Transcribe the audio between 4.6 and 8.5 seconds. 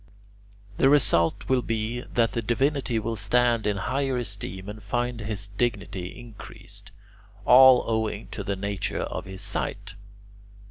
and find his dignity increased, all owing to